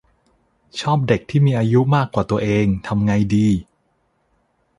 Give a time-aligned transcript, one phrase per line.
[0.79, 3.47] ชอบเด็กที่มีอายุมากกว่าตัวเอง ทำไงดี